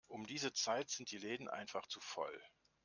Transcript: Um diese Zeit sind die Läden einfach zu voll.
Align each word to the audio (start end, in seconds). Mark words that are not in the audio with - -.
Um 0.07 0.25
diese 0.25 0.51
Zeit 0.51 0.89
sind 0.89 1.11
die 1.11 1.19
Läden 1.19 1.47
einfach 1.47 1.85
zu 1.85 1.99
voll. 1.99 2.41